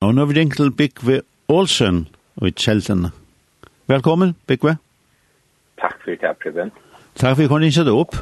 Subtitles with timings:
[0.00, 1.20] Og nå er vi ringt til Bygve
[1.52, 2.06] Olsen
[2.40, 3.10] og i Kjeldene.
[3.90, 4.78] Velkommen, Bygve.
[5.80, 6.70] Takk for det, Preben.
[7.20, 8.16] Takk for at jeg kunne innsette opp.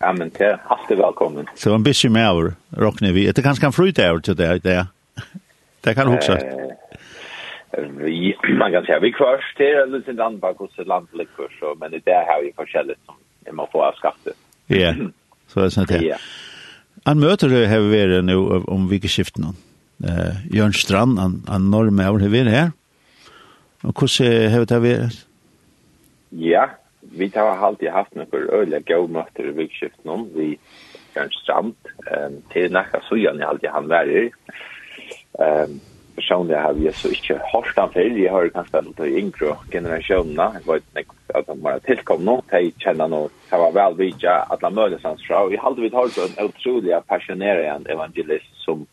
[0.00, 1.46] Ja, men det er alltid velkommen.
[1.54, 3.28] Så en busy med over, råkner vi.
[3.30, 4.80] Det er kanskje en fryd over til det, det.
[5.84, 6.34] Det kan du huske.
[6.34, 11.48] Eh, Vi, man kan säga, vi kvörs till en liten land bak hos ett landlikvör,
[11.60, 13.14] så, men det där har vi forskjelligt som
[13.44, 14.34] vi man får avskaftet.
[14.66, 14.94] Ja,
[15.46, 16.02] så er det sånt här.
[16.02, 16.16] Ja.
[17.04, 18.36] Han møter det her vi är nu
[18.68, 19.44] om vikeskiften.
[19.44, 19.52] Ja
[20.04, 22.70] eh, Jørn Strand, han, han når med over vi her.
[23.86, 25.24] Og hvordan har det vært?
[26.32, 26.64] Ja,
[27.00, 30.26] vi har alltid haft noen for øyne gode møter i vikskiften om.
[30.34, 30.56] Vi
[31.16, 31.76] Jørn Strand,
[32.10, 34.28] um, til nækka søgjene alltid han værer.
[35.38, 35.78] Um,
[36.18, 38.18] personlig har vi så ikke hørt han før.
[38.18, 40.48] Jeg har kanskje litt av yngre generasjonene.
[40.58, 42.36] Jeg vet ikke at han var tilkom nå.
[42.52, 45.46] Jeg kjenner nå, Jeg var vel vidtja at han møtes hans fra.
[45.46, 48.86] Vi jeg har alltid hørt en utrolig passionerende evangelist som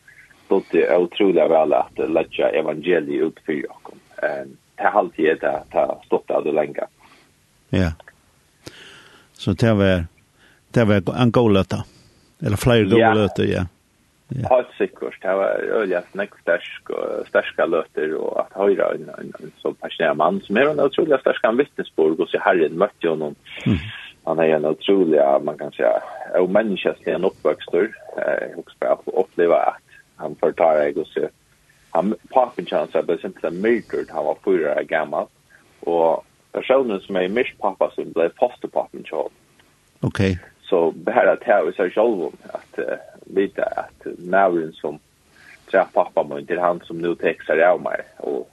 [0.46, 3.98] stod det utrolig vel at letja evangeliet ut for dere.
[4.22, 6.84] Um, det har alltid det att ta stått det lenge.
[7.70, 7.92] Ja.
[9.32, 10.06] Så det var
[10.70, 11.84] det var en god løte.
[12.42, 13.14] Eller flere gode ja.
[13.14, 13.66] løte, ja.
[14.28, 14.48] Ja.
[14.50, 15.22] Helt sikkert.
[15.22, 19.70] Det var øyelig snakk stersk og sterske løter, og at høyre en, en, en så
[19.80, 23.38] passionerad mann, som er en utrolig stersk en vittnesborg, og så herren møtte jo noen.
[24.26, 26.02] Han er en utrolig, man kan säga,
[26.34, 27.92] og menneskeslig en oppvøkster.
[28.18, 29.85] Jeg husker bare å oppleve at
[30.16, 31.28] han förtar jag och så
[31.90, 35.26] han pappen chans att det simpelthen mörkert han var fyra år gammal
[35.80, 39.32] och personen som är mish pappa som blev fosterpappen chans
[40.00, 40.36] okej okay.
[40.62, 42.84] så det här att jag så själv att uh,
[43.26, 44.98] lite att Maurin som
[45.70, 48.50] träff pappa mun till han som nu textar av mig och,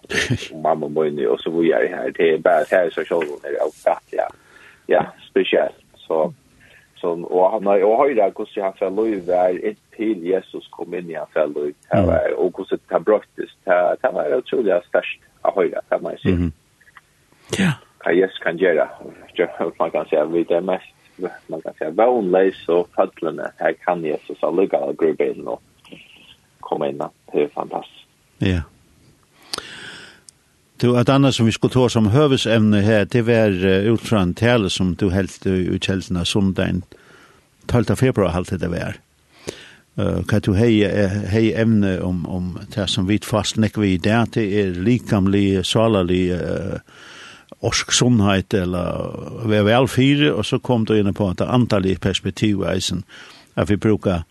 [0.52, 3.30] och mamma mun och så vi är här det är bara så här så själv
[3.44, 4.30] när jag fattar ja.
[4.86, 6.34] Ja speciellt så
[6.96, 10.26] så och han har och har ju där kus jag för lov där ett til
[10.28, 15.30] Jesus kom inn i en fælder, det og hvordan det brøttes, det var utrolig størst
[15.44, 16.36] av høyre, det må jeg si.
[17.60, 17.72] Ja.
[18.04, 18.88] Hva Jesus kan gjøre,
[19.80, 20.94] man kan si, vi det mest,
[21.50, 25.62] man kan si, vannleis og fødlene, her kan Jesus allugge av gruppe inn og
[26.62, 28.08] komme inn, det er fantastisk.
[28.44, 28.64] Ja.
[30.82, 34.34] Du, et annet som vi skulle ta som høvesemne her, det var uh, utfra en
[34.36, 36.82] tale som du helt uh, utkjelsen av sundagen,
[37.72, 37.96] 12.
[37.96, 38.98] februar halte det var.
[39.94, 40.82] Uh, hva du hei,
[41.30, 46.32] hei evne om, om det som vi fastnekker vi i det, det er likamlig, salalig,
[46.34, 46.80] uh,
[47.64, 51.48] orsk sunnheit, eller vi er vel fire, og så kom du inn på at det
[51.48, 53.04] antallige perspektiv eisen,
[53.56, 54.26] at vi brukar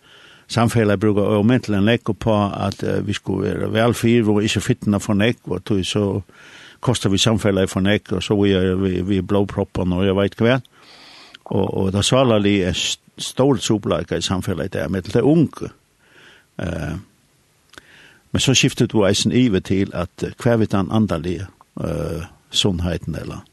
[0.52, 4.42] samfellet brukar og mentelig en lekk på at uh, vi skulle være vel fire, og
[4.42, 6.08] ikke fyttene for nekk, og tog så
[6.82, 10.40] kostar vi samfellet for nekk, og så vi er vi, vi blåproppen, og jeg vet
[10.42, 10.58] hva.
[11.52, 12.76] Og, og det svalerlig er
[13.18, 15.70] stor trobleika i samfellet der, med det unge.
[16.62, 16.98] Uh,
[18.30, 21.46] men så skiftet du eisen ive til at hver vidt han andalige
[21.76, 23.44] uh, sunnheten eller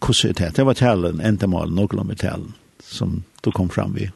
[0.00, 0.56] hvordan er det?
[0.56, 4.08] Det var talen, endemalen, noen med talen som du kom fram vid.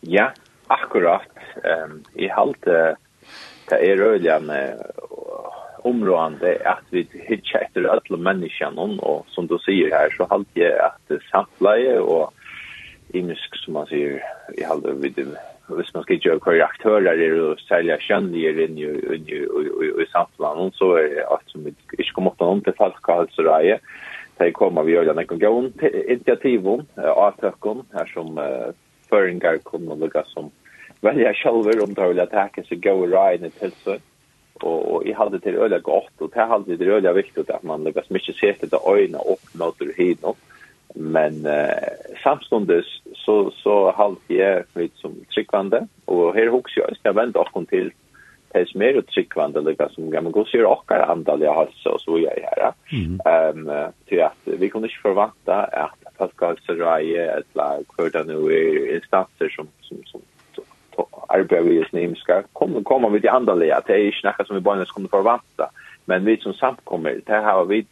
[0.00, 0.32] Ja,
[0.66, 1.30] akkurat.
[1.62, 2.96] Um, I halte uh,
[3.70, 9.92] det er øyene uh, områdene at vi hittar etter alle menneskene og som du sier
[9.94, 12.32] her så halte jeg at samtleie og
[13.14, 14.22] imisk som man säger
[14.58, 15.20] i halva vid
[15.66, 19.38] hvis man skal gjøre korrekt aktörer er det att sälja kändligare in i, in i,
[19.84, 23.78] i, i samtland och så er det alt som ikke kommer åt noen til falska
[24.38, 25.72] det kommer vi gjøre en gång
[26.08, 28.40] initiativ om avtökon här som
[29.08, 30.50] föringar kommer att lägga som
[31.04, 34.02] välja själva om det vil attacka seg gå rajen til seg.
[34.62, 37.84] Og, og jeg hadde til öliga godt, og det hadde til öliga viktig at man
[37.84, 40.38] lyckas mycket se det øyne opp mot hur hit upp
[40.94, 41.88] men eh,
[42.22, 42.84] samstundes
[43.14, 47.90] så så halt jag med som tryckvande och här också jag ska vända och till
[48.52, 52.30] tills mer och tryckvande lika som gamla går sig och alla andliga hälsa så jag
[52.30, 52.72] här.
[53.24, 53.68] Ehm mm.
[53.68, 58.96] um, till att vi kunde inte förvänta att Pascal Serraje ett lag för den nu
[58.96, 60.20] instanser som som som
[61.28, 64.62] arbetar i sin ska komma komma med de andra det är ju snacka som vi
[64.62, 65.70] bara skulle förvänta
[66.04, 67.86] men vi som samkommer det här har vi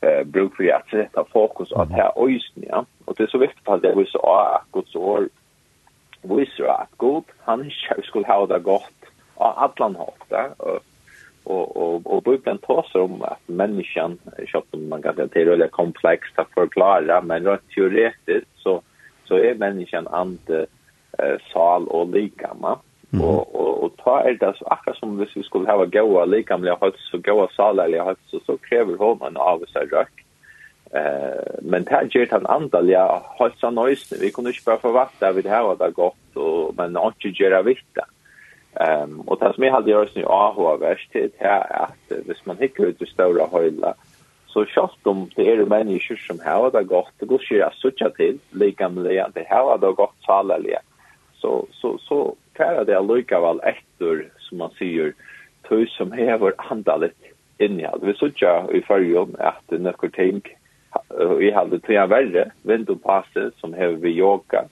[0.00, 3.38] eh bruk för att sätta fokus på det här ösn ja och det är så
[3.38, 5.28] viktigt att det vi så att Guds år
[6.22, 7.70] vi så att Gud han
[8.02, 9.00] skulle ha det gott
[9.34, 15.02] av allan hållt ja och och och bibeln talar om att människan köpt om man
[15.02, 18.82] kan det är väldigt komplext att förklara men rent teoretiskt så
[19.24, 20.66] så är människan ande
[21.52, 22.78] sal och likama.
[23.14, 23.20] Mm.
[23.22, 26.74] Og, og, og ta er det så akkurat som hvis vi skulle hava gaua likamlige
[26.80, 30.24] høyts og gaua salerlige høyts, så, så krever en av seg røk.
[30.98, 33.04] Eh, men det gjør den andalige
[33.38, 34.20] høytsa nøysene.
[34.24, 37.86] Vi kunne ikke bare forvatte at vi hava det godt, og, men ikke gjøre vitt
[37.98, 38.08] det.
[38.74, 42.58] Um, og det som jeg hadde gjort i AHA verst, det er at hvis man
[42.58, 43.92] hikker ut i større høyla,
[44.50, 48.18] så kjøtt om det er mennesker som har det godt, det går ikke jeg suttet
[48.18, 50.82] til, med det har det godt salerlige.
[51.38, 52.18] Så, så, så
[52.56, 55.14] færa det allikevel etter, som man sier,
[55.68, 57.16] tøy som hever andalet
[57.62, 58.04] innehald.
[58.04, 60.42] Vi sutja i fyrjum at nøkker ting
[61.38, 64.64] vi halde tre av verre, vindupasse som hever vi yoga,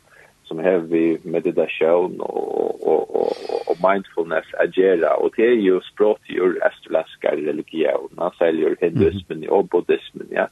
[0.46, 6.58] som hever vi meditasjon og, og, og, og mindfulness agera, og det er jo språkjur
[6.68, 10.48] estolaskar religion, særlig hinduismen og buddhismen, ja.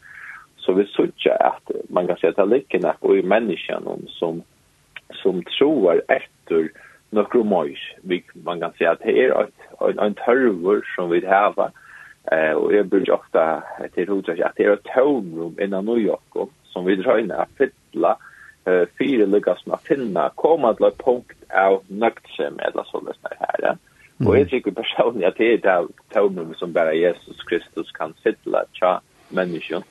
[0.60, 3.86] Så vi sutja at man kan se at det er likkenak og i menneskjan
[4.18, 4.42] som,
[5.22, 6.68] som troar etter
[7.10, 7.78] några mojs.
[8.02, 9.46] Vi, man kan säga at det är
[9.80, 11.70] en, en törvor som vi har.
[12.32, 13.62] Eh, og jag brukar ofta
[13.94, 18.16] till hodet at det er ett tørrum innan New York som vi dröjna att fylla
[18.64, 23.36] eh, fyra lyckas med att finna komma till en punkt av nögtsem eller så där
[23.38, 23.56] här.
[23.62, 23.76] ja
[24.26, 28.64] Och jag tycker personligen att det är ett tomrum som bara Jesus Kristus kan fylla
[28.72, 29.82] tja människan.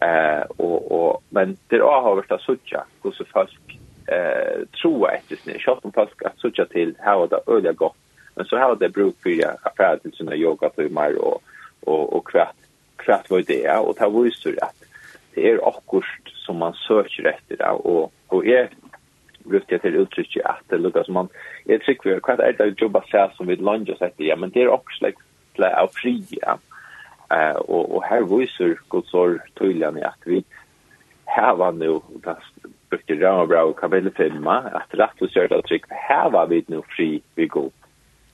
[0.00, 3.75] Eh, och, och, men det är avhållast att suttja så folk
[4.08, 7.96] eh tror troa efter sin shot om fast att söka till hur det öliga gott.
[8.34, 11.42] Men så har det bruk för jag affär till sina yoga till mig och
[11.80, 12.56] och och kvart
[12.96, 14.84] kvart vad det är och ta visar att
[15.34, 16.04] det är akkurat
[16.46, 18.68] som man söker efter det och och är
[19.38, 21.28] brukte jag till uttryck i att det lukar som man
[21.64, 24.50] jag tycker vi kvart är det jobba så som vi lunch och sätter ja men
[24.50, 25.18] det är också like
[25.54, 26.58] play av fria
[27.30, 30.44] eh och och här visar god så tydligt att vi
[31.24, 32.00] här var nu
[32.90, 36.82] brukte Rambra og Kabelle Filma, at rett og slett at trygg, her var vi nå
[36.94, 37.72] fri vi god,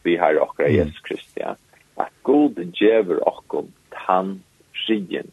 [0.04, 1.54] vi har okra Jesus Kristi, ja.
[2.00, 4.40] At god djever okkom tann
[4.84, 5.28] frien,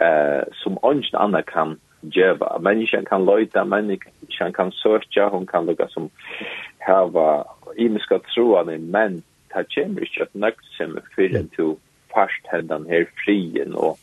[0.00, 2.58] eh, som ånden andre kan djeva.
[2.58, 6.10] Människan kan loita, människan kan sörja, hon kan lukka som
[6.78, 7.44] hava
[7.76, 9.22] imiska troane, men
[9.52, 11.76] ta kjemmer ikke at nøgt som er fyrir til
[12.14, 13.98] fast hendan her frien, og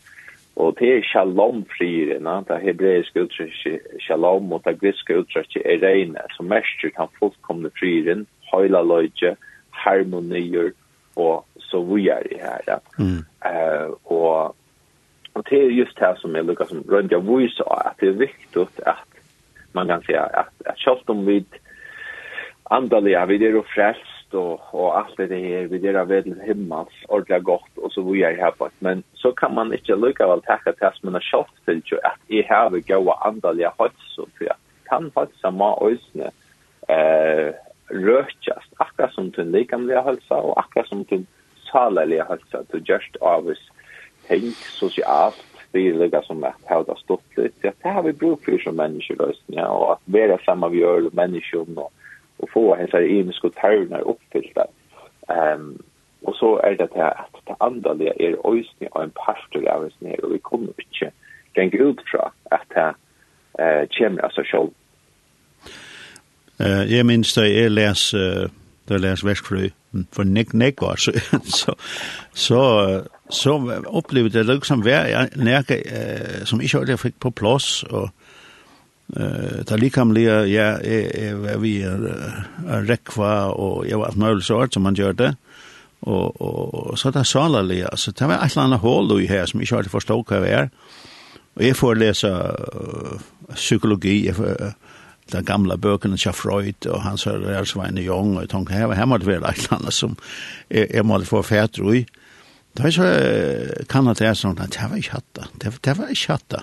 [0.55, 6.21] Og det er shalom friren, det hebreiske uttrykket shalom, og det griske uttrykket er reine,
[6.35, 9.35] som mestrer den fullkomne friren, høyla løyde,
[9.71, 10.71] harmonier,
[11.15, 12.79] og så vi er i her.
[12.97, 13.25] Mm.
[13.45, 14.55] Uh, og,
[15.33, 18.21] og det er just det som jeg lukket som rundt jeg viser, at det er
[18.21, 19.21] viktig at
[19.73, 21.43] man kan si at, at selv om vi
[22.71, 27.43] andalige, vi er jo frelst, og, og alt det her, vi där vet himmels ordentlig
[27.43, 30.71] godt, og så vi er her fått men så kan man ikke inte vel takke
[30.71, 34.55] til at man har till til at jeg har vi gå andliga hot for för
[34.89, 36.31] kan faktiskt samma ösne
[36.89, 37.53] eh
[37.89, 41.25] rökjas akkurat som til likamlige hälsa og akkurat som til
[41.71, 43.71] salaliga hälsa to just always
[44.27, 47.73] tänk socialt stilega som är hävda stått lite.
[47.81, 51.79] Det har vi bruk för som människor ja, och att vara samma vi gör människor
[51.79, 51.93] och
[52.43, 54.65] och få hans här imiska törnar uppfyllda.
[55.27, 55.83] Um,
[56.21, 60.25] och så är det att det andaliga är öjsning av en pastor av oss ner
[60.25, 61.11] och vi kommer inte
[61.55, 62.93] gänga ut från att det
[63.63, 64.69] uh, kommer av sig själv.
[66.61, 68.49] Uh, jag minns det, jag läs, uh,
[68.87, 69.69] det läs Västfrö
[70.11, 71.11] för nek nek var så
[71.43, 71.75] så
[72.33, 78.09] så, så upplevde det liksom var näka eh, som inte hade fick på plats och
[79.15, 84.95] Eh, ta likamliga ja, är vi är rekva och jag var möjlig så som man
[84.95, 85.35] gör det.
[85.99, 89.45] Och och så där sala le så det var ett annat hål då i här
[89.45, 90.69] som jag inte förstod vad det är.
[91.53, 92.55] Och jag får läsa
[93.55, 94.73] psykologi jag får
[95.31, 99.17] de gamla bøkene av Freud og hans herrer Svein Jong og tenkte her, her hemma
[99.17, 100.17] det väl ett eller som
[100.69, 102.05] jeg, jeg måtte få fætre i.
[102.73, 103.03] Da så
[103.89, 105.71] kan det är sånt att det var ikke hatt det.
[105.81, 106.61] Det var ikke hatt det.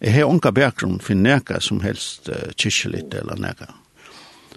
[0.00, 3.70] Jeg har unga bakgrunn for neka som helst uh, kyrkjelit eller neka.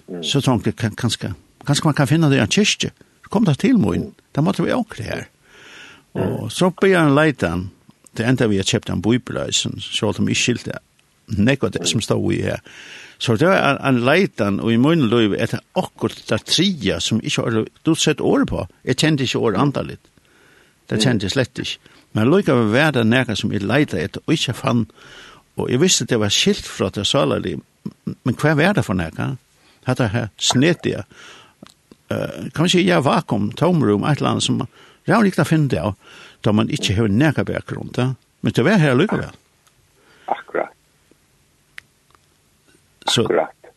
[0.08, 0.24] Mm.
[0.26, 1.32] Så tanke, kan, kanskje,
[1.66, 2.92] kanskje man kan finna det i en kyrkje.
[3.30, 5.26] Kom da til moin, da måtte vi åkre her.
[6.14, 6.22] Mm.
[6.26, 7.68] Og så på jeg en leitan,
[8.18, 10.80] det enda vi har kjøpt en bøybeløysen, så alt om ikke skilte
[11.30, 12.60] nekva det som stod i her.
[13.20, 17.20] Så det var en leitan, og i min løy, er det akkurat det tria som
[17.22, 18.66] ikke har du sett året på.
[18.84, 20.02] Jeg kjente ikke året andalit.
[20.90, 21.96] Det kjente jeg slett ikke.
[22.16, 24.86] Men løyga var det nekka som jeg leita etter, og ikke fann
[25.60, 27.58] Og jeg visste det var skilt fra det salerlig,
[28.04, 29.34] men hva var det for nekka?
[29.86, 31.04] Hette her snedige.
[32.10, 34.72] Uh, kan man si, ja, vakuum, tomrum, et eller annet som man
[35.08, 35.94] rann ikke finne det av,
[36.44, 38.12] da man ikke har nekka bakgrunn, da.
[38.40, 39.32] Men det var her lykkevel.
[40.30, 40.72] Akkurat.
[43.08, 43.24] Så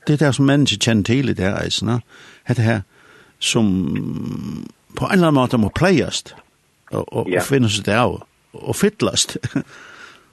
[0.08, 1.90] det er det som mennesker kjenner til i det her eisen,
[2.48, 2.82] det her
[3.40, 3.68] som
[4.96, 6.36] på en eller annen måte må pleiast
[6.92, 7.42] og, og, ja.
[7.42, 8.20] og finnes det av,
[8.54, 9.38] og fytlast.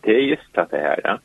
[0.04, 1.16] det er just det her, ja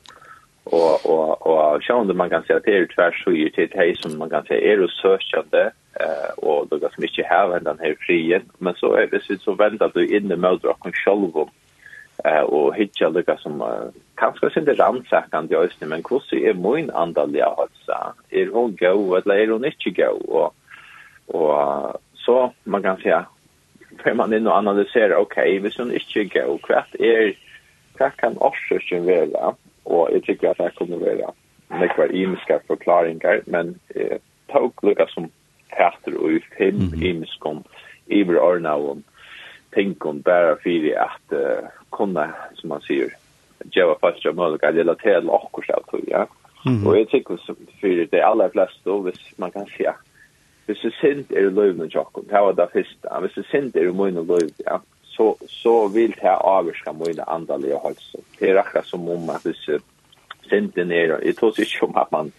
[0.65, 3.95] og og och sjön man kan se til det är tvärs så ju till hej
[3.95, 7.85] som man kan se är och sökande eh och då ganska mycket hav ända den
[7.85, 11.45] her frien men så är det så venta du in i mödrar och själva
[12.23, 13.63] eh och hitja lukka som
[14.15, 18.75] kanske sen det ransakan det ösnen men hur er moin min andliga hälsa är hon
[18.75, 20.55] go eller är hon inte go och
[21.27, 23.25] och så man kan säga
[24.03, 27.33] för man inn og analysera okej okay, hvis hon inte go kvart är
[27.97, 29.55] kvart kan orsöken vara
[29.95, 34.17] og jeg tykker at det kunne være vara nekva imiska förklaringar, men eh,
[34.51, 35.29] tog lukka som
[35.75, 37.05] teater og i fem mm -hmm.
[37.05, 37.63] imiskom
[38.07, 39.03] iver ornavon
[39.73, 43.09] tinkom bare fyrir at uh, kunne, som man sier,
[43.73, 46.25] djeva fast mulig mølga relatera til akkurs av tog, ja.
[46.65, 46.87] Mm.
[46.87, 49.85] Og jeg tykker som fyrir det aller fleste, hvis man kan si,
[50.65, 53.91] hvis det sint er løyvn og tjokkom, det var det første, hvis det sint er
[53.91, 54.79] løyvn og løyvn, ja,
[55.17, 58.17] så så vill det avskärma mina andliga hälsa.
[58.39, 59.79] Det är akkurat som om att det
[60.49, 62.31] synden är det tror sig om att man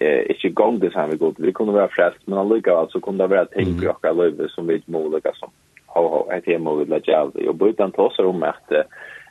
[0.00, 1.34] eh inte gång det här med god.
[1.38, 4.66] Vi kunde vara frälst men alliga så kunde det vara ting i våra liv som
[4.66, 5.50] vi möjliga som
[5.86, 8.72] ha ha är hem och lägga av och byta oss om att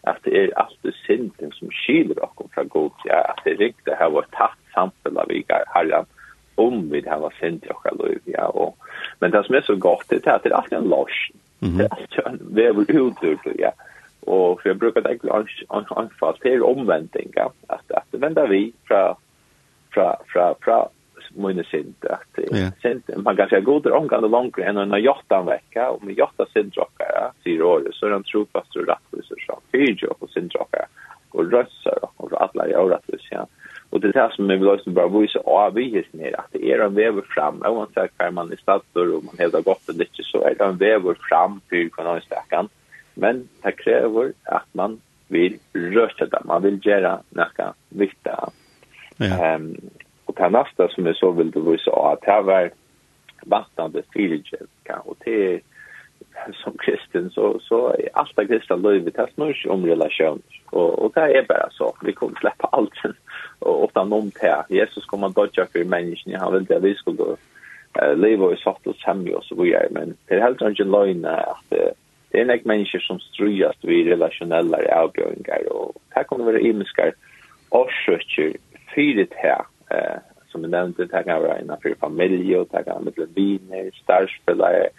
[0.03, 2.91] att det är alltid synden som skiljer oss från god.
[3.03, 6.05] Ja, att det är det här var tatt sampel av vi har
[6.55, 8.19] om vi det här var synd i våra liv.
[8.25, 8.77] Ja, och,
[9.19, 11.31] men det som är så gott det är att det är alltid en losch
[12.39, 12.73] Det är
[13.23, 13.71] utur, ja.
[14.19, 15.45] Och för jag brukar tänka
[15.89, 17.51] anfall till omvändning, ja.
[17.67, 19.15] Att, att vända vi fra
[19.93, 20.87] fra, fra, fra
[21.35, 21.95] mina synd.
[22.09, 22.71] Att, yeah.
[22.81, 25.89] synd man kan säga god är omgående långt än en jottan vecka.
[25.89, 30.13] Och med jotta jottan syndrockare, fyra år, så är den trofast och rättvisor som fyra
[30.19, 30.85] och syndrockare.
[31.29, 33.27] Och rössar och alla gör rättvisor.
[33.31, 33.47] Ja.
[33.93, 36.71] Och det här som vi vill också bara visa av i hissen här, att det
[36.71, 40.23] är en väver fram, oavsett att man är stadsdörr och man hävdar gott eller inte,
[40.23, 42.69] så är det en väver fram för ekonomistäckan.
[43.13, 48.33] Men det kräver att man vill rösta det, man vill göra något viktigt.
[49.17, 49.55] Ja.
[49.55, 49.77] Um,
[50.25, 52.71] och det neste som jeg så vill vise av, det här var
[53.45, 55.61] vattnande fyrtjänst, och det är
[56.63, 61.11] som kristen så så är allt det kristna livet tas nu om relation och och
[61.15, 61.95] det är bara så.
[62.01, 62.93] Vi kommer släppa allt
[63.59, 67.35] och utan någon här Jesus kommer att döda för människan han vill det vi skulle
[67.99, 71.25] eh leva i sort och samma så vi är men det är helt enkelt lögn
[71.25, 71.69] att
[72.29, 77.13] det är näck människor som ströjas vid relationella avgöringar och det kommer vara imiskar
[77.69, 78.53] årsöker
[78.95, 80.17] fyra här eh
[80.53, 84.89] som vi nämnde, det kan vara innanför familj och det kan vara med viner, starspelare,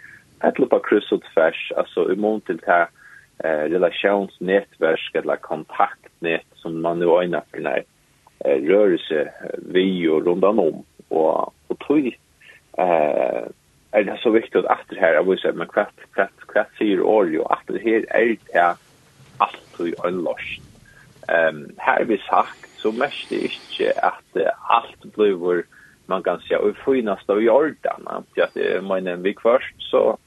[0.43, 2.87] ett av kryss och tvärs, alltså i mån till det här
[3.43, 7.83] eh, relationsnätverk eller kontaktnät som man nu ögnar för när
[8.39, 10.83] eh, rörelse vi och rundan om.
[11.07, 12.17] Och, och tog
[12.77, 13.43] eh,
[13.91, 17.03] är det så viktigt att det här, jag vill säga, men kvart, kvart, kvart fyra
[17.03, 18.75] år ju, att det här är det här
[19.37, 20.61] allt och en lost.
[21.49, 25.63] Um, här vi sagt så mest det inte att uh, allt blir
[26.05, 28.01] man kan säga och finaste av jordan.
[28.05, 30.17] Att jag menar vi först så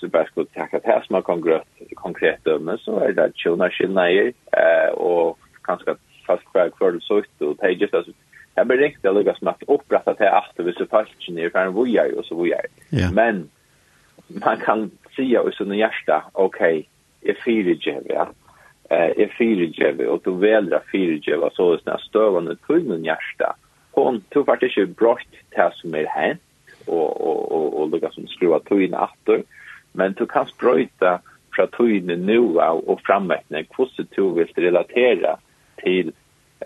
[0.00, 1.66] så vi bare skulle takke til som er konkret,
[1.96, 7.34] konkret dømme, så er det tjona skillnader, eh, og kanskje fast hver hver du søkt,
[7.40, 8.12] og det er just altså,
[8.56, 11.76] jeg blir riktig å lykkes med at opprette til at hvis du faktisk for en
[11.76, 12.66] vujer, og så vujer.
[12.92, 13.12] Yeah.
[13.12, 13.50] Men
[14.44, 16.60] man kan si av sånne hjerte, ok,
[17.26, 18.26] jeg fyrer ikke, ja,
[18.90, 23.52] jeg fyrer ikke, og du velger fyrer ikke, så er det støvende tunnen min hjerte,
[23.98, 26.44] hon tog faktisk ikke brått til som er hent,
[26.86, 29.44] og, og, og, og lukket som skruva tunnen inn atter,
[29.92, 31.18] men du kan sprøyta
[31.54, 35.36] fra tøyne nu av og frammettne hvordan du vil relatera
[35.82, 36.12] til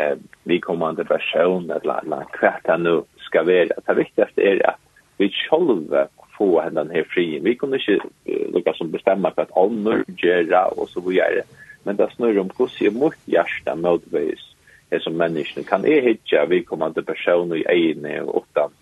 [0.00, 3.80] eh, vidkommande person eller, eller hva det nu skal være.
[3.86, 4.80] Det viktigaste er at
[5.18, 7.44] vi sjølve få henne her frien.
[7.44, 11.44] Vi kunne ikke uh, lukka som bestemma for at ånder, gjerra og så videre.
[11.84, 14.42] Men det snurr om hvordan jeg mot hjärsta motveis
[14.90, 15.66] er som menneskene.
[15.68, 18.74] Kan jeg hitja vidkommande person i egne og utan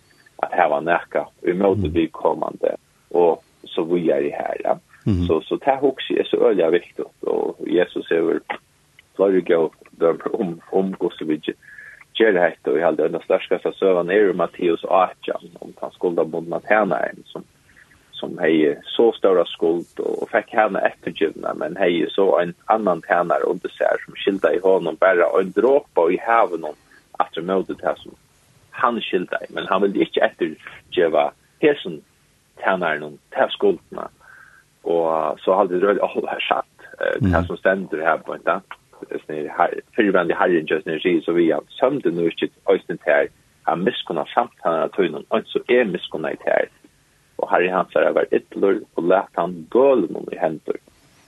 [0.43, 1.53] at heva nekka i
[1.93, 2.75] vi kommande
[3.11, 3.43] og
[3.73, 4.57] så vi er i her.
[4.63, 4.77] Ja.
[5.05, 5.25] Mm.
[5.27, 7.05] Så så det här också så øyelig viktig.
[7.21, 8.41] Og Jesus er vel
[9.15, 9.71] flere gå
[10.33, 11.53] om om hvordan vi.
[12.13, 15.93] Gjør det og jeg hadde den største søvann er jo Matteus 8, om han skulle
[15.93, 17.43] skulda mot Matenaren, som,
[18.11, 23.41] som hei så større skuld, og fikk henne ettergivna, men hei så en annan tjener
[23.49, 26.77] under seg, som skilda i honom, bare og en dråpa i haven om
[27.19, 28.13] at det møte det som
[28.77, 31.31] han skilda i, men han ville ikke ettergiva
[31.65, 32.03] hesen
[32.61, 34.07] tjener noen til skuldene.
[34.83, 36.87] Og så har det rødt alle her satt,
[37.23, 38.79] det som stender her på en dag.
[39.95, 43.27] Fyrvendig herren just når sier så vi har sømte nå ikke øyne til her,
[43.67, 46.71] han miskunner samtalen av tøynen, og så er i til her.
[47.39, 50.79] Og herre hans har vært ytler, og lett han gølen om i hender.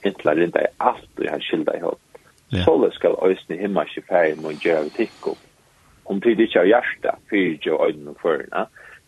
[0.04, 2.02] Ytler rinda i alt, og han skilda i hånd.
[2.52, 5.38] Så det skal øyne himma ikke ferie må å gjøre tikk om.
[6.06, 8.66] Om tid ikke av hjertet, fyrt jo øynene for henne.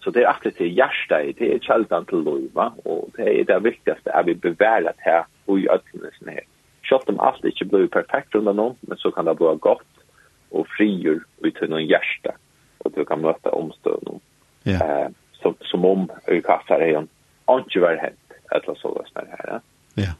[0.08, 3.56] Så det er akkurat til hjertet, det er kjeldan til loiva, og det er det
[3.60, 6.46] viktigaste at vi beværet her og i ødelsen her.
[6.88, 9.98] Selv om alt ikke blir perfekt under noen, men så kan det bli godt
[10.50, 12.32] og frigjør ut til noen hjerte,
[12.80, 14.22] og du kan møte omstøvnen.
[14.64, 14.78] Ja.
[14.80, 15.10] Eh,
[15.42, 17.10] som, som om vi kastar igjen,
[17.58, 19.50] ikke var hent, eller så løs med her.
[19.52, 19.58] Ja.
[20.04, 20.12] ja.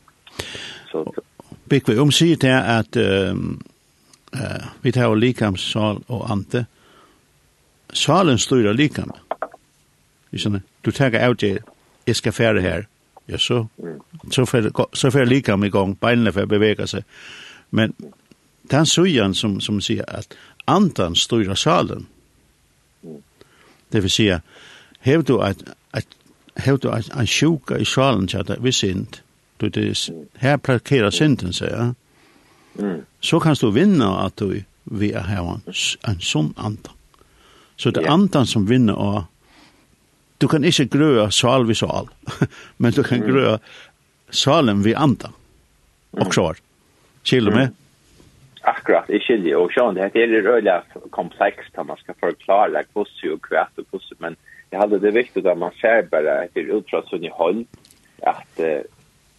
[0.91, 1.07] Så,
[1.71, 3.01] Bikve, omsier til at
[3.33, 3.57] um,
[4.37, 6.67] uh, vi tar likam, sal og ante.
[7.93, 9.28] Salen styrer likamene.
[10.31, 11.59] Liksom, du tänker av det,
[12.07, 12.87] jeg skal fære her.
[13.29, 13.67] Ja, så,
[14.31, 17.05] så får så fer lika mig gang, beinene får bevega seg.
[17.71, 17.93] Men
[18.71, 22.07] den sujan som, som sier at andan styrer salen.
[23.93, 24.41] Det vil säga,
[25.01, 26.07] hev du at, att
[26.57, 29.21] hev du att en sjuka i salen så at vi sind,
[29.57, 31.95] du det här plakerar synden, säger jag.
[33.21, 35.63] Så kan du vinna at du vi har en,
[36.03, 36.93] en sånn andan.
[37.77, 39.25] Så det är andan som vinner og
[40.39, 42.09] Du kan ikke grøa sal vi sal,
[42.81, 43.59] men du kan grøa
[44.31, 45.35] salen vi andan.
[46.19, 46.61] Og så var.
[47.27, 47.75] Kjelder med?
[48.69, 49.57] Akkurat, jeg skiljer.
[49.59, 50.81] Og sånn, det er røyla
[51.15, 54.39] komplekst, at man skal forklare hvordan og hva og hvordan, men
[54.71, 57.65] jeg hadde det viktig at man ser bare etter ultrasunn i hånd,
[58.27, 58.85] at uh,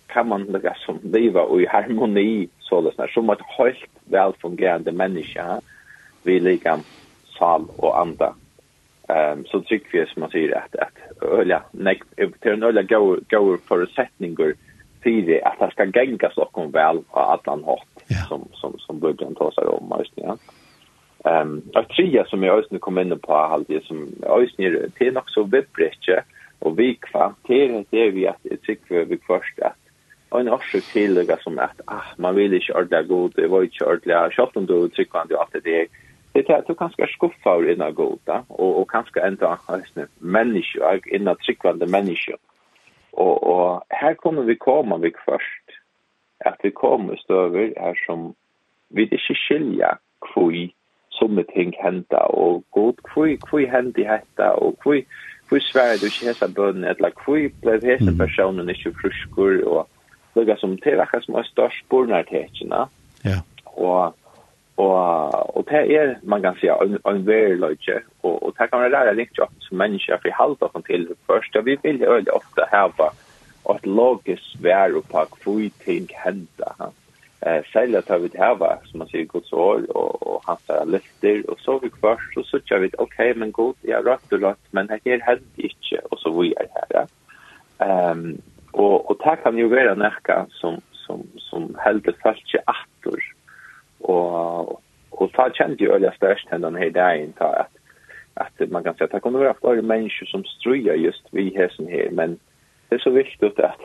[0.10, 5.46] kan man lukka som liva og i harmoni, såles, som et helt velfungerende menneske,
[6.26, 6.82] vi liker
[7.38, 8.34] sal og anda.
[9.10, 12.02] Ehm så tycker vi som man säger att att öliga nej
[12.42, 14.54] till en öliga go go förutsättningar
[15.04, 17.88] för det att det ska gänga så kom väl på allan hårt
[18.28, 20.38] som som som bubblan ta sig om just ja.
[21.26, 25.14] Ehm att tria som jag ösn kom in på halt det som ösn är till
[25.14, 26.24] nog så webbreche
[26.60, 29.76] och vi kvarter det vi att det tycker vi först att
[30.32, 33.64] Och en orsak till det som att ah, man vill inte ordla god, det var
[33.64, 35.88] inte ordla, kjøtt om du uttrykker han jo alltid det,
[36.48, 41.00] det är att du kanske skuffa ur god, goda och, och kanske ända höstne människor,
[41.06, 42.38] inna tryggvande människor.
[43.12, 45.64] Och, och här kommer vi komma vi först.
[46.46, 48.34] Att vi kommer stöver här som
[48.90, 50.74] vi inte skilja kvui
[51.10, 55.06] som ett ting hända och god kvui, kvui hända i hetta och kvui
[55.50, 59.90] kvui svär du inte hessa bönnen eller kvui blev hessa personen inte fruskur och
[60.34, 62.90] lukka som till som är störst bornartekina.
[63.22, 63.44] Ja.
[63.64, 64.16] Och
[64.80, 69.06] Och och det är man kan säga en en värlöjke och och det kan vara
[69.06, 72.90] där likt jag som människa halda halt til till först vi vill jo ofta ha
[72.98, 73.12] på
[73.76, 76.92] ett logiskt vär och på kvui ting hända.
[77.42, 81.50] Eh sälja tar vi det här som man säger Guds ord och och hans lyfter
[81.50, 84.66] och så vi först så så kör vi okej men god ja rätt och rätt
[84.72, 87.08] men det är helt inte och så vi her här.
[87.78, 93.39] Ehm och och det kan jo vara näka som som som helt fast sig attor
[94.00, 94.82] og
[95.12, 97.70] og ta kände ju öliga störst händan her dagen ta at,
[98.36, 101.88] at man kan säga att det kommer vara flere människor som strujar just vi hästen
[101.88, 102.40] her, men
[102.90, 103.80] det er så viktigt att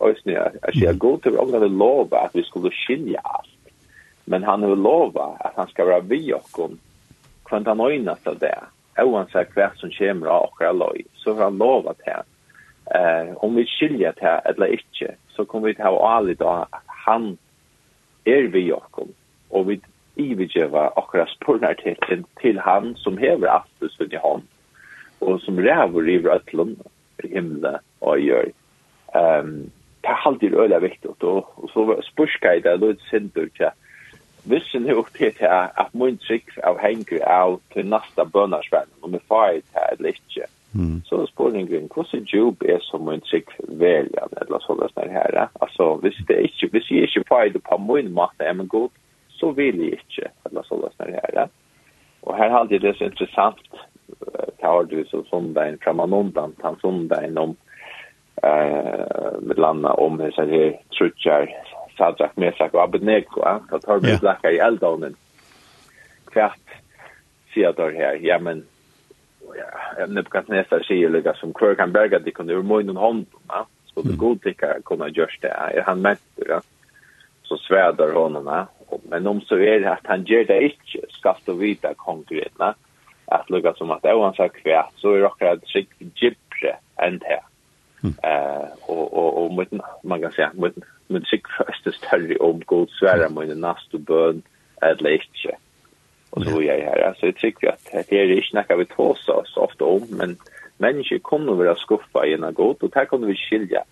[0.00, 3.74] ösnä att jeg går till och det lova at vi skulle skilja alt.
[4.24, 6.78] Men han har lova at han skal være vi och om
[7.44, 8.58] kvant han øynast av det
[8.98, 12.22] oansett hver som kommer av okra loj så har han lovat det.
[12.94, 16.68] Eh om vi skiljer til eller ikke så kommer vi til å ha alit att
[16.86, 17.38] han
[18.26, 19.08] er vi och om
[19.50, 19.80] og vi
[20.16, 24.42] ivigjeva akkurat spurnarteten til til, til han som hever aftus i hånd,
[25.20, 26.76] og som ræver i vrøtlen,
[27.24, 28.50] himle og gjør.
[29.14, 29.70] Um,
[30.02, 33.70] det er alltid øyla viktig, og, og så spørska jeg det, og det sindur til
[34.44, 39.12] Hvis en nu til til at mun trygg av avhenger av til nasta bønarsvenn, om
[39.12, 41.02] jeg farer til eller ikke, Mm.
[41.04, 45.94] Så spurningen, hvordan jobb er som en trygg veljan, eller så det er her, altså,
[46.02, 48.88] hvis, det ikke, hvis jeg ikke får det på min måte, er man god,
[49.40, 51.48] så vill jag inte att man sådär sådär här.
[52.20, 53.56] Och här jeg det så intressant
[54.60, 57.56] har du så sondagen framan undan han sondagen om
[58.42, 61.50] eh med landa om det så här trutjar
[61.98, 65.16] Sadrach Mesak och Abednego att tar vi blacka i eldonen
[66.32, 66.68] kvart
[67.54, 68.64] ser då här ja men
[69.96, 73.66] ja Nebukadnesar säger lika som kvar kan berga det kunde ur munnen hand ja.
[73.94, 76.60] så det god tycker kunna görs det är han mätt ja.
[77.42, 78.66] så svädar honom ja
[79.02, 82.74] men om så är det att han ger det inte ska stå vita konkret va
[83.24, 87.40] att lukka som att även så kvärt så är det att sig gipre än här
[88.22, 89.66] eh och och och med
[90.02, 90.72] man kan säga med
[91.06, 91.42] med sig
[91.84, 94.42] det större om god svära med nästa bön
[94.82, 95.56] eller inte
[96.30, 99.32] och så är jag här så jag tycker att det är det snacka vi tåsa
[99.32, 100.36] oss ofta om men
[100.78, 103.82] människor kommer vara skuffa i en god och här kommer vi skilja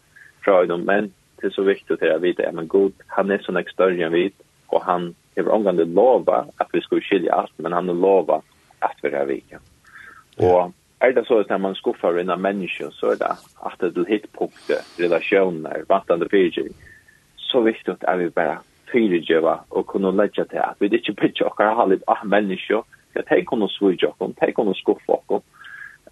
[0.40, 3.52] från de män det är så viktigt att veta att men god han är så
[3.52, 4.32] mycket större än vi
[4.68, 8.40] og han hever omgående lova at vi skulle skilja alt, men han lova
[8.82, 9.58] at vi er vika.
[10.38, 13.30] Og er det så at man skuffar unna mennesker, så er det
[13.66, 16.74] at det du hitt punkte, relasjoner, vantande fyrtjeng,
[17.36, 18.58] så viktig at vi bare
[18.92, 23.30] fyrtjeva og kunne lägga til at vi ikke bytja okkar halvt av mennesker, for at
[23.30, 25.42] de kunne svurja okkar, de kunne skuffa okkar,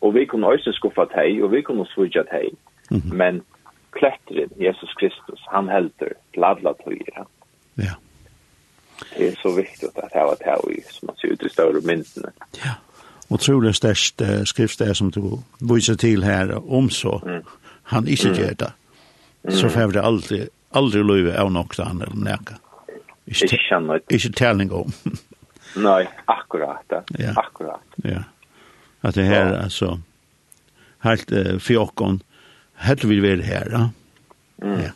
[0.01, 2.51] og vi kunne også skuffa de, og vi kunne svurja de,
[3.13, 3.43] men
[3.93, 7.27] klettren, Jesus Kristus, han helder til tøyra.
[7.79, 7.95] Ja
[9.47, 10.59] så viktigt att var det här
[10.91, 12.31] som man ser ut i större mynden.
[12.65, 12.71] Ja.
[13.29, 15.39] Och tror det störst uh, skrift är som du
[15.75, 17.43] visar till här om så mm.
[17.83, 18.41] han inte mm.
[18.41, 18.73] gör det.
[19.53, 22.55] Så får det alltid aldrig löva av något annat eller näka.
[23.27, 24.93] Ikke, känner ikke telling om.
[25.77, 26.93] Nei, akkurat.
[27.19, 27.33] Ja.
[27.37, 27.81] Akkurat.
[27.97, 28.23] Ja.
[29.01, 29.63] At det her, ja.
[29.63, 30.01] alltså
[30.99, 32.23] helt uh, fjokon
[32.75, 33.89] helt vil være her, Ja.
[34.63, 34.81] Mm.
[34.81, 34.91] ja.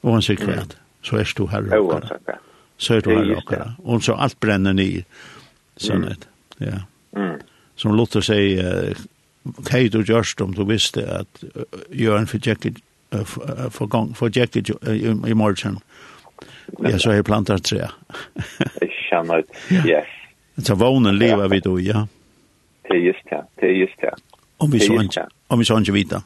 [0.00, 0.76] Och han säger kvart.
[1.02, 1.62] Så er du her.
[1.62, 1.76] här.
[1.76, 2.38] Ja, så
[2.78, 3.72] så er det her och där.
[3.84, 5.04] Og så alt brenner ni
[5.78, 6.14] Sånn mm.
[6.58, 6.80] Ja.
[7.16, 7.40] Mm.
[7.74, 12.74] Som Luther sier, uh, Kate du gjørst om du visste at att Jörn för Jackie
[13.70, 15.78] för gång för uh, i i morgen?
[16.78, 17.88] Ja, så jag plantar tre.
[19.10, 20.06] Känner yes.
[20.56, 22.06] Så vånen lever vi då, ja.
[22.82, 24.14] Det er just det, det er just det.
[24.56, 26.22] Om vi så inte, om vi så ikke vita.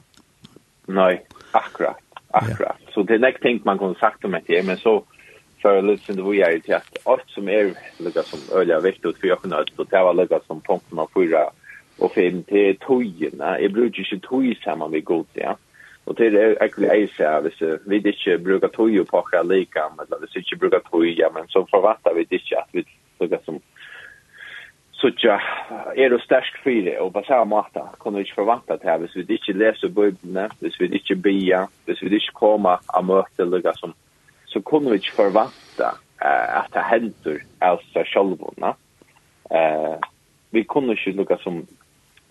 [0.86, 1.18] Nei,
[1.50, 1.98] akkurat,
[2.30, 2.78] akkurat.
[2.94, 5.02] Så det er näkt ting man kunne sagt om etter, men så
[5.62, 9.18] för att lyssna det vi är till att allt som är lika som öliga viktigt
[9.18, 11.51] för jag kunde att det var lika som punkten av fyra
[11.98, 13.61] och fem till tojerna.
[13.61, 15.57] Jag brukar inte toj samman med god, ja.
[16.05, 20.18] Och det är egentligen jag säger, hvis vi inte brukar toj på packa lika, eller
[20.20, 22.85] hvis vi inte brukar toj, ja, men så förvattar vi inte att vi
[23.20, 23.61] lika som
[24.92, 25.38] så sucha
[25.96, 29.35] er det stærk fyre og på samme måte kan vi ikke forvente til hvis vi
[29.35, 33.94] ikke leser bøybene, hvis vi ikke bia, hvis vi ikke kommer av møte lukka som
[34.52, 35.88] så kunne vi ikke forvente
[36.22, 38.36] uh, at det hender av seg selv.
[39.52, 39.96] Uh,
[40.52, 41.62] vi kunne ikke lukka som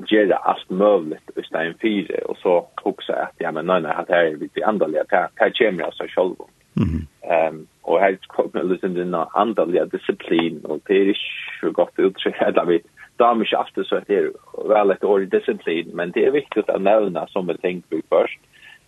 [0.10, 4.10] gjøre alt mulig i stedet fire, og så huske at ja, men nei, nei, at
[4.10, 6.36] det er litt andalig, at det, her kommer av seg selv.
[6.80, 7.04] Mm -hmm.
[7.50, 12.42] um, og her kommer liksom den andalige disiplin, og det er ikke så godt uttrykk,
[12.48, 12.82] eller vi
[13.20, 14.30] damer ikke alltid så at det er
[14.74, 18.02] vel et år i disiplin, men det er viktig å nevne som vi tenker vi
[18.10, 18.40] først,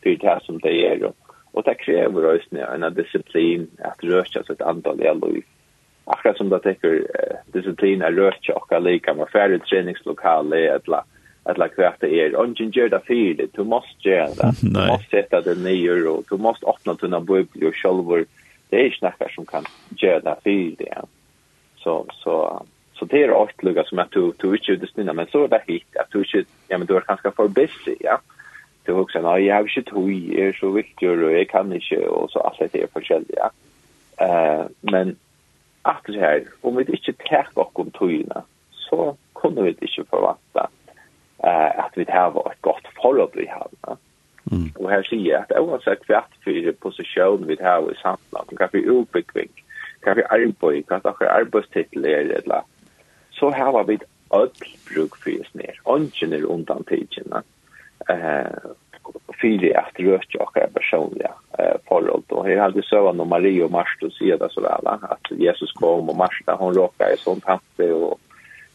[0.04, 1.16] til det som det er, og
[1.54, 5.44] Og det krever også en disiplin at röra sig ett antal i liv.
[6.06, 11.04] Akkurat som det täcker eh, disciplin att röra sig lika med færre treningslokale eller
[11.44, 12.40] att la kväfta er.
[12.40, 13.48] Ongen gör det för.
[13.54, 14.54] Du måste göra det.
[14.62, 18.26] Du måste sätta det nyer og du måste öppna tunna bubblor og självor.
[18.70, 21.02] Det är snackar som kan göra det för det.
[21.78, 25.28] Så, så, så det er åt lugga som at du, du ikke er är men
[25.28, 25.88] så er det hit.
[26.00, 28.16] at du ikke ja men du er ganska for busy, ja.
[28.16, 28.33] Mm
[28.88, 32.00] du husker, nei, jeg har ikke tog, jeg er så viktig, og jeg kan ikke,
[32.10, 33.50] og så alt det er forskjellig, ja.
[34.22, 35.18] eh men
[35.86, 40.68] at det her, om vi ikke tar oss om togene, så kunne vi ikke forvente
[41.44, 44.00] eh at vi har et godt forhold i havnet.
[44.52, 44.72] Mm.
[44.76, 48.92] Og her sier jeg at oavsett hvert for posisjon vi har i samfunnet, hva for
[48.96, 49.52] utbygging,
[50.04, 52.62] hva for arbeid, hva for arbeidstittel er, eller
[53.32, 53.98] så har vi
[54.32, 57.44] alt bruk for oss ned, ånden er undan tidene
[58.10, 58.48] eh
[59.42, 63.72] fyra att rösta och är personliga eh förhåll och här hade så var Maria och
[63.72, 67.94] Marta så där så väl att Jesus kom och Marta hon råkade i sånt hatte
[67.94, 68.20] och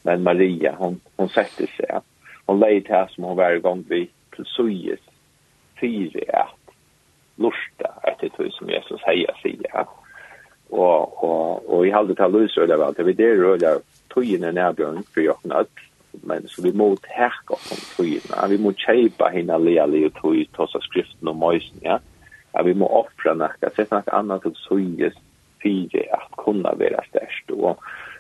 [0.03, 2.01] men Maria hon hon sätter sig.
[2.47, 5.01] Hon lejt här som hon varje gång vi precis
[5.81, 6.75] fyra att
[7.37, 9.59] lusta efter det som Jesus hejar sig
[10.71, 14.45] och och och i halde tal Louis det väl det vi det rör tog in
[14.45, 14.59] en
[15.15, 15.88] för jag knappt
[16.23, 18.47] men så vi mot härka från tryna.
[18.49, 21.99] Vi må chepa hina leli och tog tossa skriften och mojsen, ja.
[22.53, 25.15] Ja, vi må offra näka, sätta näka annat och suges
[25.63, 27.51] fyra att kunna vara störst.
[27.51, 27.79] Och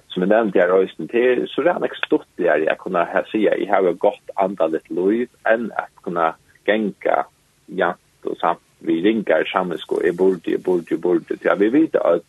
[0.08, 3.56] som jag nämnde här rösten till, så det är näka stort där jag kunna säga,
[3.56, 6.34] jag har gott andalet liv än att kunna
[6.66, 7.26] gänka
[7.66, 8.58] jant och samt.
[8.78, 11.36] Vi ringar sammanskå, jag borde, jag borde, jag borde.
[11.40, 12.22] Ja, vi vet att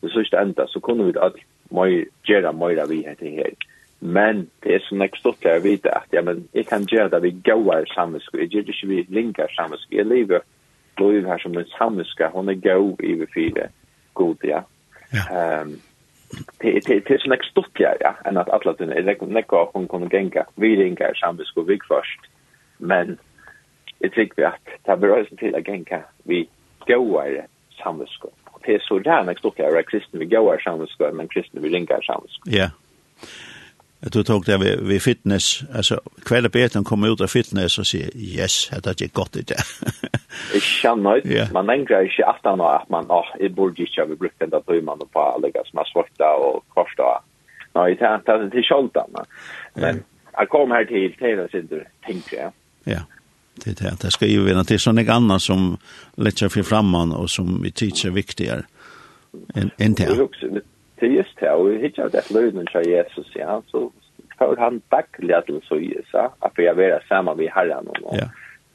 [0.00, 1.34] det sista enda så kunde vi att
[1.70, 3.50] mer, gera mer vi heter här.
[4.00, 7.22] Men det er sånn när stort jag vet at ja men jeg kan gjøre det
[7.22, 8.34] vi goa samvisk.
[8.34, 9.90] jeg gjør det ikke vi linkar samvisk.
[9.90, 10.40] jeg lever
[10.98, 12.30] liv her som en samviska.
[12.30, 13.68] hun er go i vi fire
[14.14, 14.62] god ja.
[15.12, 15.60] ja.
[15.62, 15.80] Um,
[16.60, 19.62] det det det är så när stort jag ja enn at alle alla den är
[19.62, 22.20] at hun kunne genga, Vi linkar samvisk och vi først,
[22.78, 23.18] Men
[24.00, 26.48] jeg jag vi at det er berøysen til å genga vi
[26.86, 27.24] goa
[27.82, 28.24] samvisk.
[28.66, 31.68] Det er så där när stort jag är kristne vi goa samvisk men kristne vi
[31.68, 32.40] linkar samvisk.
[32.46, 32.56] Ja.
[32.56, 32.70] Yeah
[34.00, 37.86] at du tog det vi, vi fitness, altså kveld beten kom ut av fitness og
[37.88, 39.58] sier, yes, det er ikke godt i det.
[40.54, 41.50] Jeg kjenner ut, yeah.
[41.52, 44.62] man engrer ikke at han at man, åh, jeg burde ikke ha brukt den der
[44.68, 47.18] tøymann på alle som er svarta og kvarsta.
[47.74, 49.18] Nei, det er til kjoldan.
[49.74, 50.04] Men
[50.38, 52.50] jeg kom her til, till det sin du tenker, ja.
[52.88, 53.02] Ja,
[53.64, 53.96] det er det.
[54.02, 55.76] Det skal jo være til sånne annet som
[56.16, 58.62] letter för framman og som vi tids er viktigare
[59.54, 60.06] enn det.
[60.06, 60.62] Det er
[60.98, 63.90] Det är just det, och hittar jag det lönen av Jesus, ja, så
[64.38, 68.26] tar han dagliga till så i sig, att vi är samman vid herran och ja.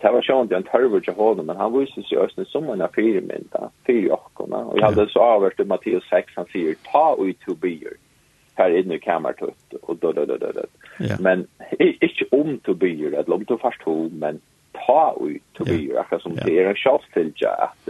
[0.03, 3.55] Det var sjönt jag törver till honom, men han visste sig östen som en affirmynd,
[3.87, 4.57] fyra åkorna.
[4.57, 7.93] Och jag hade så avvärst i Matteus 6, han säger, ta ut to byr,
[8.55, 10.61] här inne i kammartutt, och då, då, då, då, då.
[10.99, 11.15] Ja.
[11.19, 11.47] Men
[11.79, 14.39] inte om to byr, eller om to fast ho, men
[14.87, 17.89] ta ut to byr, akkurat som det är en självfylgja att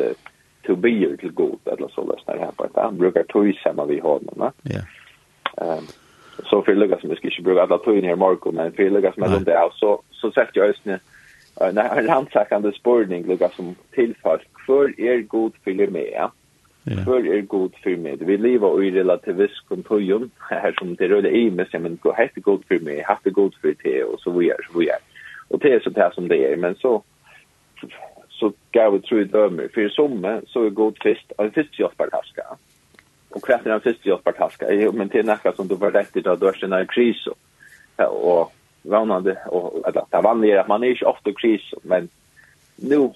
[0.64, 4.20] to be till god eller så där här på han brukar tog samma vi har
[4.20, 4.80] men ja.
[5.58, 5.84] Ehm
[6.50, 9.32] så för Lucas som ska ju bruka alla tog ner Marco men för Lucas med
[9.32, 11.00] det där så så sagt jag ösne
[11.74, 14.40] när han handsakande spårning Lucas som tillfall.
[14.66, 16.32] För er god fyller med ja.
[17.06, 18.20] För er god för med.
[18.20, 22.66] Vi lever i relativistisk kontojum här som det rör i men men gå helt god
[22.68, 25.00] för mig haft god för te och så vidare så vidare.
[25.48, 27.04] Och det är så där som det är men så
[28.40, 29.68] så gav vi tro dömer.
[29.74, 32.44] För i somme så är god fist en fysiohjälpartaska.
[33.30, 34.66] Och kvart är en fysiohjälpartaska.
[34.94, 37.28] Men är näka som du var rätt i då, du är det en kris.
[37.98, 42.10] Och vannande, och det vanliga är att man är inte ofta kris, men
[42.76, 43.10] nu,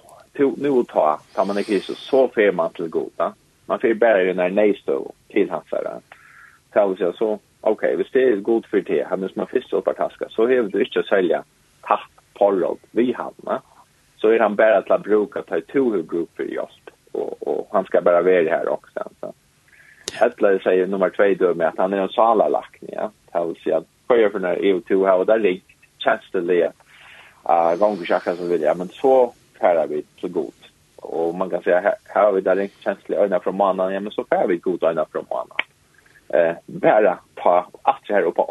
[0.57, 3.33] nu ta, tar man en kris så får man till goda.
[3.65, 5.99] Man får bära den här nejstå till hans här.
[6.97, 10.41] Så så, okej, hvis det är god för det, han är som en fysiohjälpartaska, så
[10.41, 11.43] har du inte att sälja
[11.81, 13.61] tapp porrog vi hamna
[14.17, 17.85] så är han bara att bruka ta to hur grupp för just och och han
[17.85, 19.33] ska bara vara här också så.
[20.19, 23.11] Hetler säger nummer 2 då med att han är en salalackning ja.
[23.33, 25.61] Det vill säga börjar för när EU2 har där ligger
[25.97, 26.71] tjänsteliga
[27.49, 30.53] eh vi gångskaka som vill ja men så färra vi så gott.
[30.95, 34.11] Och man kan säga här, har vi där en till ögna från mannen ja men
[34.11, 35.57] så färra vi gott ögna från mannen
[36.29, 38.43] eh bara ta att här och på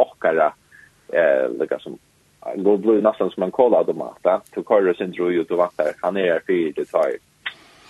[1.13, 1.99] eh lika som
[2.57, 4.51] då blir nästan som en kolla då kolautomat.
[4.55, 7.13] Du kör sin ju då vart där Han är för det tar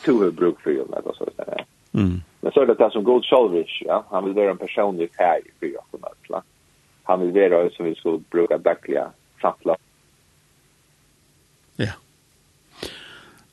[0.05, 1.65] två bruk för ju med och så där.
[1.95, 2.21] Mm.
[2.41, 4.05] Men så är det där som Gold Solvish, ja.
[4.11, 6.45] Han vill vara en personlig färg för jag på något
[7.03, 9.77] Han vill vara som vi skulle bruka dagliga sattla
[11.77, 11.93] Ja.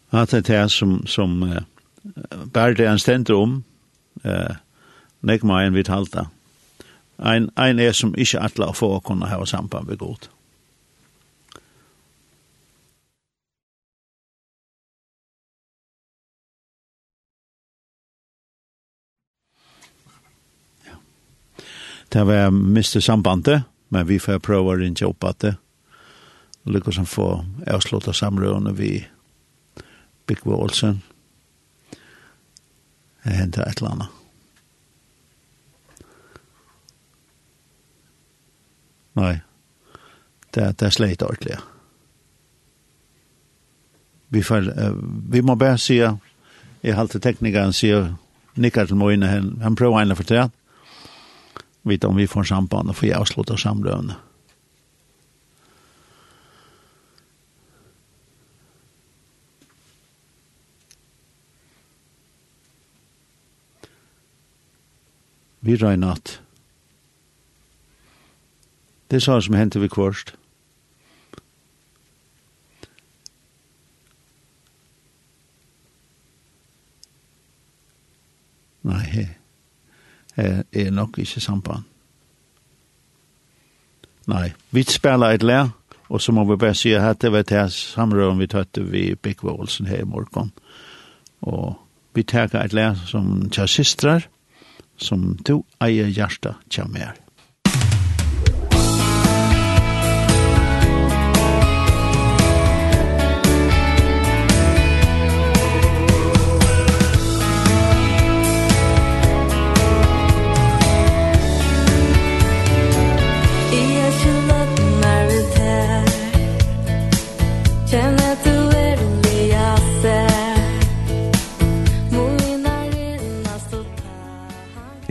[0.09, 1.59] Att det är som som uh,
[2.45, 3.63] bär det en ständ om
[4.23, 4.55] eh
[5.19, 6.27] nek mig en vitalta
[7.17, 10.29] Ein ein er som ikkje atla å få kunna ha samband med godt.
[22.13, 25.55] Det var miste sambandet, men vi får prøve å ringe opp at det.
[26.69, 27.25] Lykke som få
[27.65, 28.91] avslutta samrørende vi
[30.29, 31.01] Bikve Olsen.
[33.23, 34.19] Det hendte et eller annet.
[39.17, 39.33] Nei,
[40.53, 41.57] det, det er slett ordentlig.
[44.29, 44.97] Vi, får, uh,
[45.33, 48.13] vi må bare si, jeg halte teknikeren sier,
[48.53, 50.51] nikkar til Moine, han, han prøver å ene for det,
[51.83, 54.13] vet om vi får samband och får jag avsluta samlövn.
[65.63, 66.39] Vi røyna at
[69.07, 70.33] det er sånn som hendte vi kvarst.
[80.37, 81.83] er nok ikke samband.
[84.27, 85.73] Nei, vi spiller et lær,
[86.09, 89.89] og så må vi bare si at det var det samrøven vi tøtte vi Bikvålsen
[89.89, 90.53] her i morgen.
[91.41, 91.75] Og
[92.15, 94.27] vi tar et lær som tja systrar,
[94.97, 97.17] som to eier hjertet tja mer.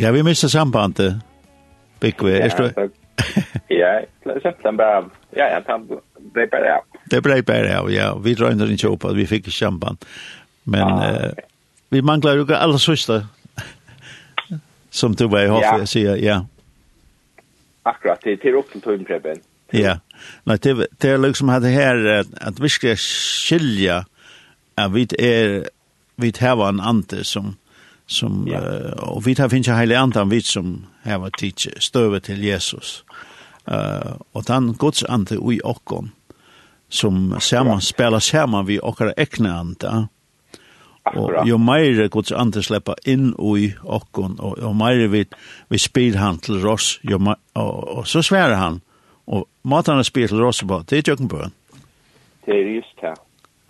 [0.03, 1.15] Ja, vi miste sambandet,
[2.01, 2.31] Bikve.
[2.31, 2.89] Ja, så,
[3.69, 4.01] ja,
[4.43, 6.01] september, ja, ja, det
[6.35, 6.97] ble bare av.
[7.11, 8.09] Det ble bare av, ja.
[8.19, 10.03] Vi drøyner ikke opp at vi fikk samband.
[10.65, 11.47] Men ah, okay.
[11.95, 13.29] vi mangler jo alle søster,
[14.91, 15.87] som du var i hoffet, ja.
[15.87, 16.41] sier, ja.
[17.87, 19.39] Akkurat, det er opp til tøympreben.
[19.71, 20.01] Ja,
[20.51, 24.03] Nei, det, det er liksom at det her, at vi skal skilja
[24.75, 25.61] at vi er,
[26.19, 27.55] vi har en ante som
[28.07, 28.61] som ja.
[28.61, 32.45] uh, och vi tar finnes hele hela andan vi som har vært teach støve til
[32.45, 33.05] Jesus.
[33.69, 36.13] Eh uh, og den gods ande ui okkon
[36.89, 40.09] som samman spelar saman vi och ekne anda.
[41.05, 45.25] Och jo mer gods ande släpper in ui okkon och jo mer vi
[45.69, 47.01] vi spyr han till oss
[47.55, 48.81] og, och så svär han
[49.25, 51.53] och matarna spel till oss bara det er ju en bön.
[52.47, 53.15] Det er just det.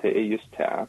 [0.02, 0.86] Det er just det.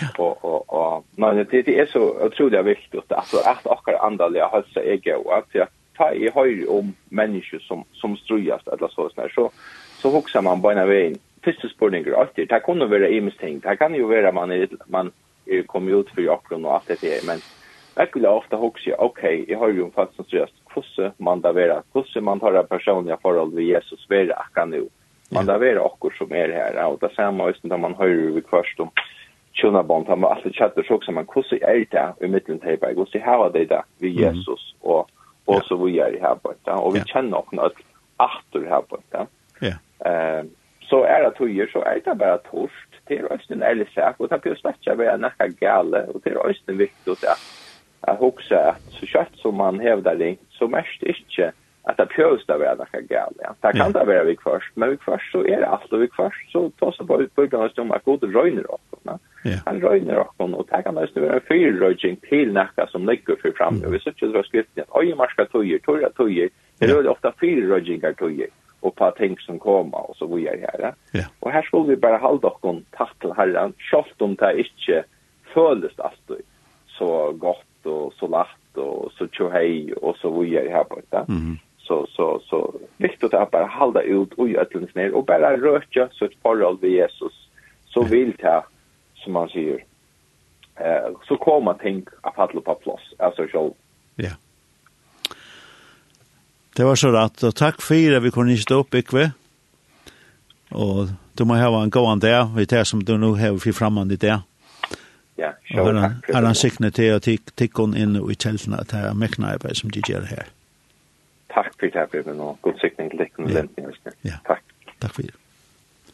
[0.00, 0.24] Ja.
[0.24, 4.82] Och och och men det det är så otroligt viktigt alltså att också andliga hälsa
[4.82, 9.28] är god att jag ta i höj om människor som som strujast eller så såna
[9.28, 9.50] så
[10.02, 13.76] så huxar man på ena vägen första spårningen alltid, det kan nog vara imsting det
[13.76, 15.12] kan ju vara man er, man
[15.66, 17.38] kommer ut för jakten och allt det där men
[17.94, 21.40] jag skulle ofta huxa okej jeg jag har ju en fast som strujast hur man
[21.40, 24.88] da vara hur man tar en personliga forhold ved Jesus vara kan nå.
[25.34, 28.80] man där være också som er här och det samme, just man hører vi først
[28.80, 28.90] om
[29.54, 32.76] tjona bant han var alltid chatta så som man kusse är det i mitten till
[32.76, 35.08] på och så här det där vi Jesus och
[35.44, 37.76] och så vi är här på det och vi känner också något
[38.18, 39.26] åter här på det.
[39.60, 40.08] Ja.
[40.10, 40.50] Ehm
[40.90, 44.28] så är det tojer så är det bara torst det är östen eller sak och
[44.28, 47.38] det blir släcka vi är näka galle och det är östen viktigt att
[48.00, 51.52] att huxa att så kött som man hävdar det så mest inte
[51.84, 53.36] att det pjöst av är något galt.
[53.38, 53.54] Ja.
[53.60, 56.08] Det kan det vara vi först, men vi först så är det allt och vi
[56.16, 59.18] först så tar så på utbyggnad om stomma god röjner och såna.
[59.64, 63.50] Han röjner och hon och tackar nästan vara en röjning till nästa som ligger för
[63.50, 63.82] fram.
[63.90, 64.86] Vi så det var skriftligt.
[64.90, 66.48] Oj, marska tojer, torra tojer.
[66.78, 68.48] Det är ofta fyra röjningar tojer
[68.80, 70.94] och på ting som kommer och så vidare här.
[71.12, 71.24] Ja.
[71.40, 75.04] Och här skulle vi bara hålla oss tack till Herren, självt om det inte
[75.54, 76.46] føles alltid
[76.98, 81.24] så gott och så lätt och så tjohej och så vidare här borta.
[81.28, 81.40] Mm.
[81.40, 86.08] -hmm så så så viktigt att bara hålla ut och göra ner och bara röra
[86.12, 87.48] så ett förhåll vid Jesus
[87.84, 88.64] så vill ta
[89.14, 89.84] som man säger
[90.76, 93.74] eh så kommer tänk att falla på plats alltså så
[94.16, 94.30] ja
[96.76, 99.30] Det var så rätt och tack för at vi kunde stå upp ikve.
[100.70, 103.72] Och du må ha en god dag, där vi tar som du nu har för
[103.72, 104.40] fremme i där.
[105.36, 106.28] Ja, så tack.
[106.28, 110.00] er han signerat till till kon in i teltene til här mekne arbeid som de
[110.08, 110.46] gör här.
[111.54, 113.88] Takk for det her, Bibelen, og god sikning til deg og lentning.
[114.46, 114.62] Takk.
[115.00, 115.34] Takk for det.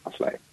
[0.05, 0.50] Asleik.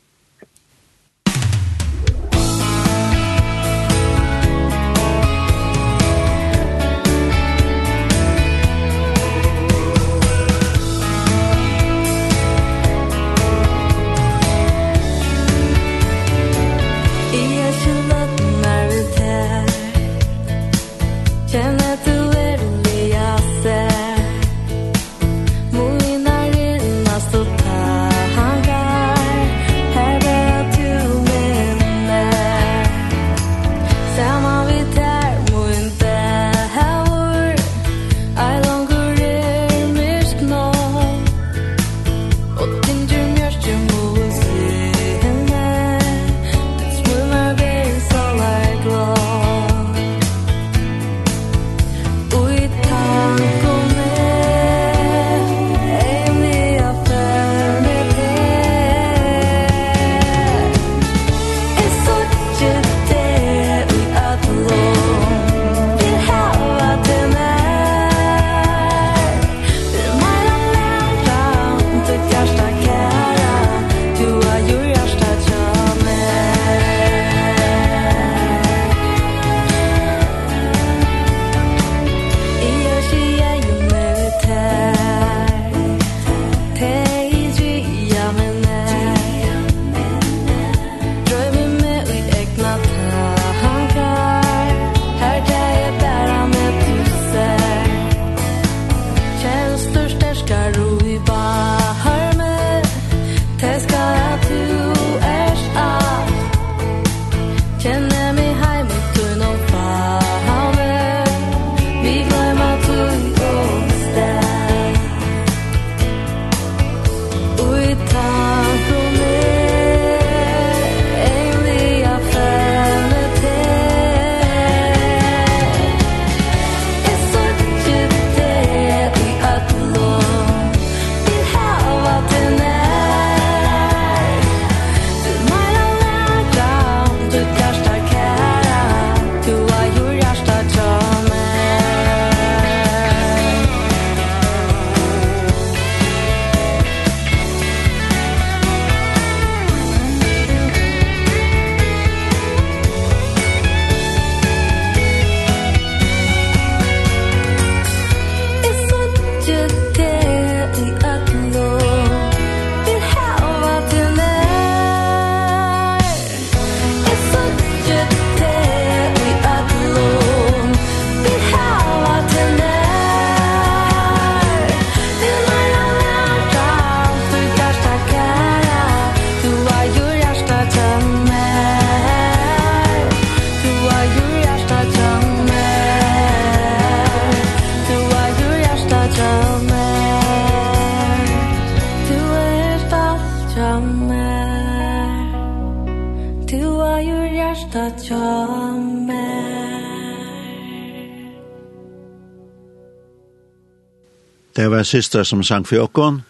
[204.88, 206.22] syster som sang for åkken,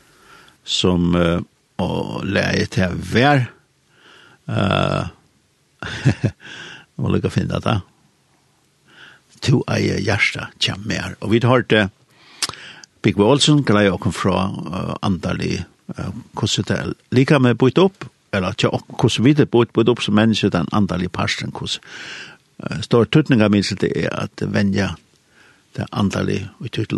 [0.65, 1.39] som uh,
[1.79, 3.47] og leie til hver.
[4.49, 5.07] Uh,
[6.99, 7.77] og lykke å finne det.
[9.47, 11.17] To eier hjertet kommer mer.
[11.23, 11.89] Og vi har det
[13.07, 15.63] Big Wallsen, gleder åkken fra uh, Andalig,
[15.95, 16.95] uh, hvordan det er.
[17.15, 20.67] Like med bøyt opp, eller ikke hvordan vi det bøyt bøyt opp som menneske den
[20.75, 21.79] Andalig parsten, hvordan
[22.65, 24.97] uh, står tøtninga minst det er at venja
[25.77, 26.93] det andalig og i tøyt